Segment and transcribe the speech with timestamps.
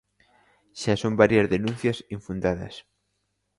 [0.81, 2.75] Xa son varias denuncias infundadas.